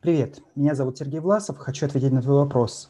[0.00, 1.58] Привет, меня зовут Сергей Власов.
[1.58, 2.88] Хочу ответить на твой вопрос.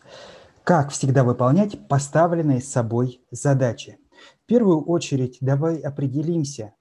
[0.63, 3.99] Как всегда выполнять поставленные собой задачи?
[4.45, 6.75] В первую очередь давай определимся,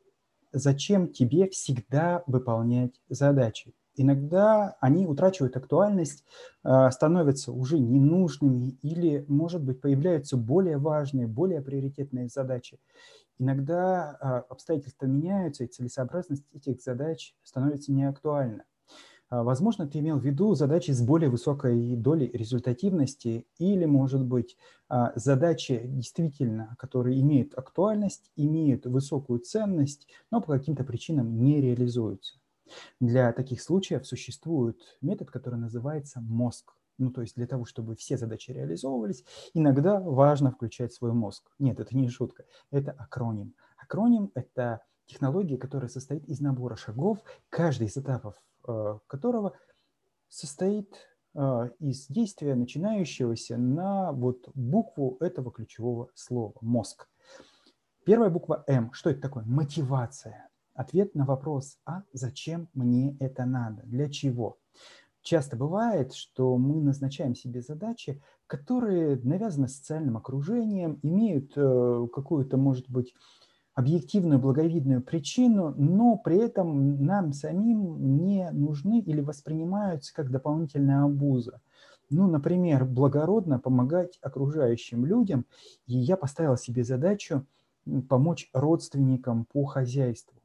[0.52, 3.74] зачем тебе всегда выполнять задачи.
[3.96, 6.26] Иногда они утрачивают актуальность,
[6.62, 12.82] а, становятся уже ненужными или, может быть, появляются более важные, более приоритетные задачи.
[13.40, 18.66] Иногда а, обстоятельства меняются, и целесообразность этих задач становится неактуальна.
[19.30, 24.58] А, возможно, ты имел в виду задачи с более высокой долей результативности или, может быть,
[24.88, 32.40] а, задачи действительно, которые имеют актуальность, имеют высокую ценность, но по каким-то причинам не реализуются.
[33.00, 36.74] Для таких случаев существует метод, который называется мозг.
[36.98, 41.52] Ну, то есть для того, чтобы все задачи реализовывались, иногда важно включать свой мозг.
[41.60, 43.54] Нет, это не шутка, это акроним.
[43.78, 47.20] Акроним– это технология, которая состоит из набора шагов,
[47.50, 48.36] каждый из этапов
[49.08, 49.54] которого
[50.30, 50.94] состоит
[51.36, 57.08] э, из действия, начинающегося на вот букву этого ключевого слова– мозг.
[58.06, 58.92] Первая буква «М».
[58.94, 59.44] Что это такое?
[59.46, 60.50] Мотивация.
[60.74, 63.84] Ответ на вопрос «А зачем мне это надо?
[63.84, 64.58] Для чего?»
[65.22, 72.90] Часто бывает, что мы назначаем себе задачи, которые навязаны социальным окружением, имеют э, какую-то, может
[72.90, 73.14] быть,
[73.78, 81.62] объективную благовидную причину, но при этом нам самим не нужны или воспринимаются как дополнительная обуза.
[82.10, 85.46] Ну, например, благородно помогать окружающим людям,
[85.86, 87.46] и я поставил себе задачу
[88.10, 90.42] помочь родственникам по хозяйству.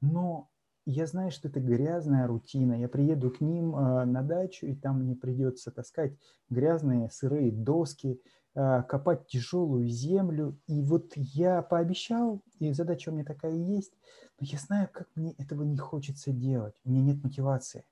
[0.00, 0.48] Но
[0.86, 2.80] я знаю, что это грязная рутина.
[2.80, 6.14] Я приеду к ним э, на дачу, и там мне придется таскать
[6.50, 8.20] грязные сырые доски,
[8.56, 10.58] копать тяжелую землю.
[10.66, 13.92] И вот я пообещал, и задача у меня такая есть,
[14.40, 16.74] но я знаю, как мне этого не хочется делать.
[16.84, 17.84] У меня нет мотивации.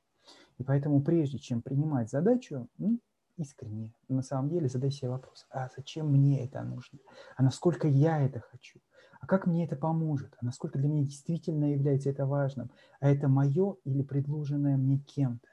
[0.58, 2.98] И поэтому прежде чем принимать задачу, ну,
[3.36, 6.98] искренне, на самом деле задай себе вопрос, а зачем мне это нужно?
[7.36, 8.80] А насколько я это хочу?
[9.24, 12.70] а как мне это поможет, а насколько для меня действительно является это важным,
[13.00, 15.48] а это мое или предложенное мне кем-то.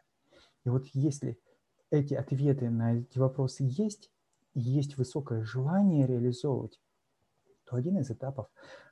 [0.66, 1.40] И вот если
[1.90, 4.21] эти ответы на эти вопросы есть, и
[4.54, 6.80] есть высокое желание реализовывать,
[7.66, 8.48] то один из этапов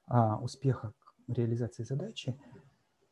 [0.08, 0.94] а, успеха
[1.28, 2.40] реализации задачи,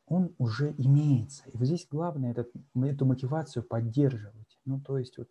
[0.06, 1.44] он уже имеется.
[1.50, 4.58] И вот здесь главное этот, эту мотивацию поддерживать.
[4.64, 5.28] Ну, то есть вот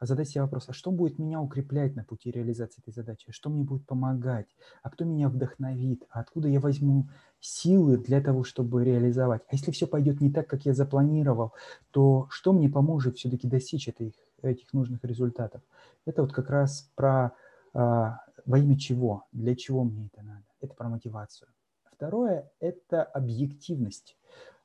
[0.00, 3.64] задать себе вопрос, а что будет меня укреплять на пути реализации этой задачи, что мне
[3.64, 4.48] будет помогать,
[4.82, 7.08] а кто меня вдохновит, а откуда я возьму
[7.40, 9.42] силы для того, чтобы реализовать.
[9.48, 11.52] А если все пойдет не так, как я запланировал,
[11.90, 14.14] то что мне поможет все-таки достичь этих,
[14.48, 15.62] этих нужных результатов?
[16.04, 17.32] Это вот как раз про
[17.72, 20.44] а, во имя чего, для чего мне это надо.
[20.60, 21.48] Это про мотивацию.
[21.84, 24.16] Второе– это объективность.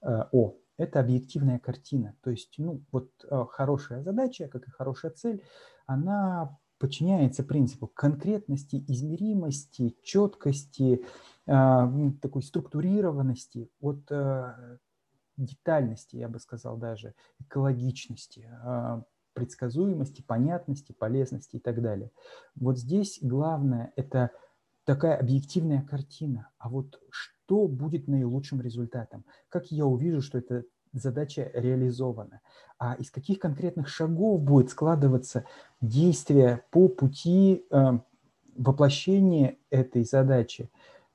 [0.01, 2.15] А, о, это объективная картина.
[2.21, 5.43] То есть, ну, вот э, хорошая задача, как и хорошая цель,
[5.85, 11.05] она подчиняется принципу конкретности, измеримости, четкости,
[11.45, 11.91] а,
[12.21, 14.77] такой структурированности, от э,
[15.35, 19.03] детальности, я бы сказал даже, экологичности, а,
[19.39, 22.11] предсказуемости, понятности, полезности и так далее.
[22.55, 24.31] Вот здесь главное– это
[24.83, 26.49] такая объективная картина.
[26.57, 29.23] А вот что будет наилучшим результатом?
[29.47, 32.41] Как я увижу, что эта задача реализована?
[32.77, 35.45] А из каких конкретных шагов будет складываться
[35.79, 37.99] действие по пути э,
[38.57, 40.69] воплощения этой задачи?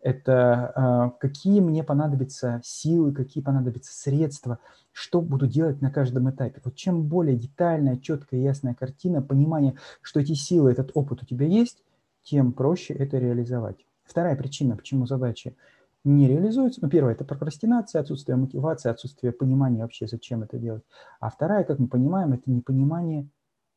[0.05, 4.59] Это э, какие мне понадобятся силы, какие понадобятся средства,
[4.93, 6.61] что буду делать на каждом этапе.
[6.63, 11.47] Вот чем более детальная, четкая, ясная картина, понимание, что эти силы, этот опыт у тебя
[11.47, 11.83] есть,
[12.23, 13.87] тем проще это реализовать.
[14.05, 15.57] Вторая причина, почему задачи
[16.05, 16.81] не реализуются.
[16.83, 20.83] Ну, первая– это прокрастинация, отсутствие мотивации, отсутствие понимания вообще, зачем это делать.
[21.19, 23.27] А вторая, как мы понимаем, это непонимание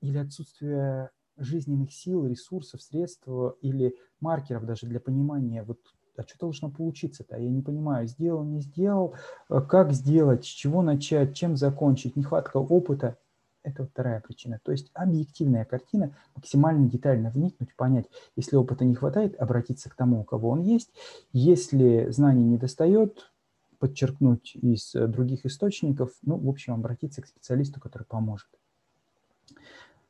[0.01, 3.29] или отсутствие жизненных сил, ресурсов, средств
[3.61, 5.79] или маркеров даже для понимания, вот
[6.17, 7.37] а что должно получиться-то?
[7.37, 9.15] Я не понимаю, сделал, не сделал,
[9.47, 13.17] как сделать, с чего начать, чем закончить, нехватка опыта–
[13.63, 14.59] это вторая причина.
[14.63, 18.05] То есть объективная картина, максимально детально вникнуть, понять,
[18.35, 20.91] если опыта не хватает, обратиться к тому, у кого он есть.
[21.33, 23.31] Если знаний не достает,
[23.79, 28.47] подчеркнуть из других источников, ну, в общем, обратиться к специалисту, который поможет.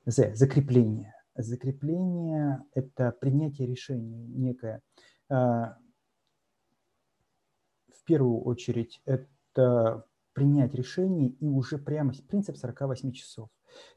[0.05, 0.35] З.
[0.35, 1.13] Закрепление.
[1.35, 4.81] Закрепление– это принятие решения некое.
[8.07, 13.49] Первую очередь, это принять решение и уже прямо принцип 48 часов.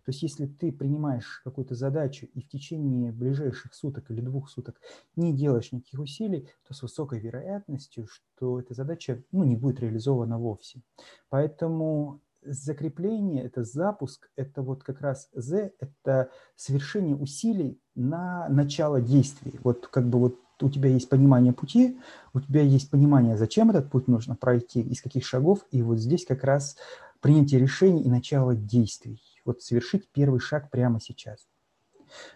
[0.05, 4.81] То есть если ты принимаешь какую-то задачу и в течение ближайших суток или двух суток
[5.15, 10.39] не делаешь никаких усилий, то с высокой вероятностью, что эта задача ну, не будет реализована
[10.39, 10.83] вовсе.
[11.29, 19.61] Поэтому закрепление, это запуск, это вот как раз Z, это совершение усилий на начало действий.
[19.63, 21.99] Вот как бы вот у тебя есть понимание пути,
[22.33, 26.25] у тебя есть понимание, зачем этот путь нужно пройти, из каких шагов, и вот здесь
[26.27, 26.77] как раз
[27.21, 29.21] принятие решений и начало действий.
[29.45, 31.47] Вот совершить первый шаг прямо сейчас.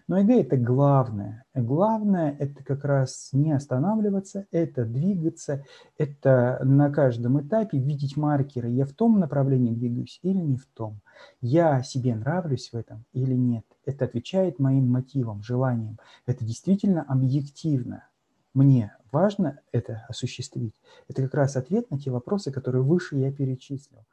[0.06, 1.44] Но ЭГ– это главное.
[1.54, 5.64] Главное– это как раз не останавливаться, это двигаться,
[5.98, 8.70] это на каждом этапе видеть маркеры.
[8.70, 11.00] Я в том направлении двигаюсь или не в том.
[11.40, 13.64] Я себе нравлюсь в этом или нет.
[13.84, 15.98] Это отвечает моим мотивам, желаниям.
[16.26, 18.04] Это действительно объективно.
[18.54, 20.74] Мне важно это осуществить.
[21.08, 24.04] Это как раз ответ на те вопросы, которые выше я перечислил.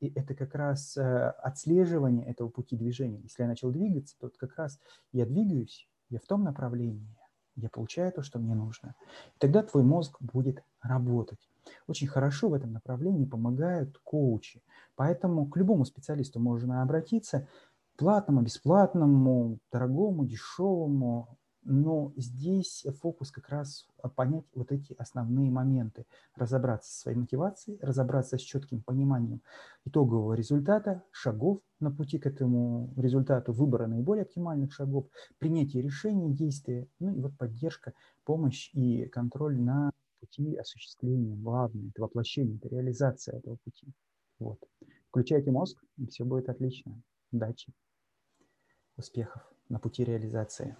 [0.00, 3.20] И это как раз э, отслеживание этого пути движения.
[3.22, 4.78] Если я начал двигаться, то как раз
[5.12, 7.16] я двигаюсь, я в том направлении,
[7.54, 8.94] я получаю то, что мне нужно.
[9.34, 11.48] И тогда твой мозг будет работать.
[11.86, 14.62] Очень хорошо в этом направлении помогают коучи.
[14.94, 17.48] Поэтому к любому специалисту можно обратиться,
[17.96, 26.92] платному, бесплатному, дорогому, дешевому, но здесь фокус как раз понять вот эти основные моменты, разобраться
[26.92, 29.42] со своей мотивацией, разобраться с четким пониманием
[29.84, 35.06] итогового результата, шагов на пути к этому результату, выбора наиболее оптимальных шагов,
[35.38, 37.92] принятие решений, действия, ну и вот поддержка,
[38.24, 39.90] помощь и контроль на
[40.20, 43.88] пути осуществления, главное, это воплощение, это реализация этого пути.
[44.38, 44.60] Вот.
[45.08, 47.02] Включайте мозг, и все будет отлично.
[47.32, 47.72] Удачи,
[48.96, 50.76] успехов на пути реализации.